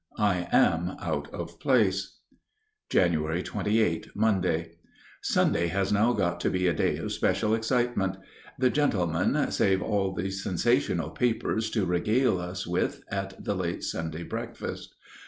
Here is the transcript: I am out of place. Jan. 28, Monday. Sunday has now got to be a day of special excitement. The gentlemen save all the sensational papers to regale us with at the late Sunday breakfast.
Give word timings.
I 0.17 0.47
am 0.51 0.95
out 0.99 1.31
of 1.31 1.59
place. 1.59 2.15
Jan. 2.89 3.13
28, 3.13 4.09
Monday. 4.15 4.71
Sunday 5.21 5.67
has 5.67 5.93
now 5.93 6.11
got 6.13 6.39
to 6.39 6.49
be 6.49 6.65
a 6.65 6.73
day 6.73 6.97
of 6.97 7.11
special 7.11 7.53
excitement. 7.53 8.17
The 8.57 8.71
gentlemen 8.71 9.51
save 9.51 9.83
all 9.83 10.11
the 10.15 10.31
sensational 10.31 11.11
papers 11.11 11.69
to 11.69 11.85
regale 11.85 12.39
us 12.39 12.65
with 12.65 13.03
at 13.11 13.45
the 13.45 13.53
late 13.53 13.83
Sunday 13.83 14.23
breakfast. 14.23 14.95